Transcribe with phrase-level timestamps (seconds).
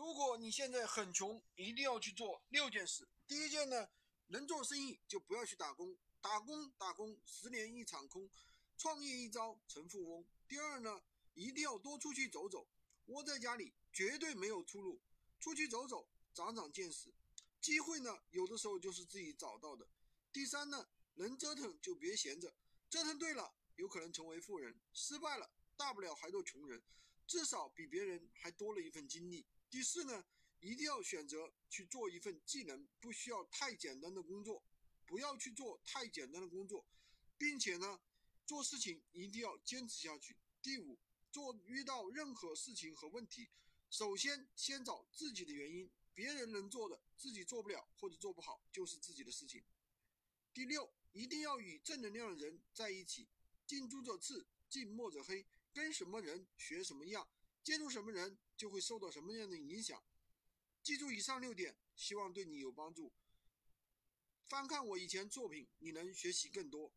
[0.00, 3.06] 如果你现在很穷，一定要去做六件事。
[3.26, 3.86] 第一件呢，
[4.28, 8.26] 能做生意就不要去打工，打工打工十年一场空，
[8.78, 10.26] 创业一朝成富翁。
[10.48, 11.02] 第二呢，
[11.34, 12.66] 一定要多出去走走，
[13.08, 15.02] 窝在家里绝对没有出路，
[15.38, 17.12] 出去走走，长长见识。
[17.60, 19.86] 机会呢，有的时候就是自己找到的。
[20.32, 22.54] 第三呢，能折腾就别闲着，
[22.88, 26.82] 折腾对了，有可能成为富人；失败了，大不了还做穷人，
[27.30, 29.46] 至少比别人还多了一份经历。
[29.70, 30.24] 第四呢，
[30.58, 34.60] 一定要选择去做一份技能不需要太简单的工作，
[35.06, 36.84] 不要去做太简单的工作，
[37.38, 38.00] 并且呢，
[38.44, 40.36] 做事情一定要坚持下去。
[40.60, 40.98] 第五，
[41.30, 43.48] 做遇到任何事情和问题，
[43.90, 49.62] 首先先找自己的原因，别人能做的自己做不了或者做不好，就是自己的事情。
[50.52, 53.28] 第六，一定要与正能量的人在一起，
[53.68, 57.28] 近朱者赤，近墨者黑，跟什么人学什么样，
[57.62, 58.38] 接触什么人。
[58.56, 60.04] 就会受到什么样的影响？
[60.82, 63.10] 记住以上六点，希望对你有帮助。
[64.44, 66.92] 翻看我以前作品，你能学习更多。